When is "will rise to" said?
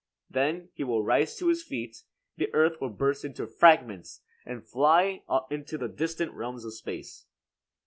0.83-1.49